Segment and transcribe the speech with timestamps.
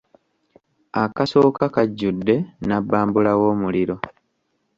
[1.03, 3.95] Akasooka kajjudde nnabbambula w'omuliro.